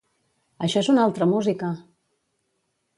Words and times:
Això 0.67 0.81
és 0.85 0.89
una 0.95 1.05
altra 1.09 1.29
música! 1.35 1.73